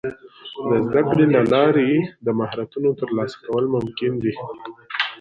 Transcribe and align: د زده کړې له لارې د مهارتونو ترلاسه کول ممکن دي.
د 0.67 0.69
زده 0.85 1.01
کړې 1.09 1.25
له 1.35 1.41
لارې 1.53 1.89
د 2.25 2.27
مهارتونو 2.39 2.89
ترلاسه 3.01 3.37
کول 3.45 3.65
ممکن 3.75 4.11
دي. 4.23 4.33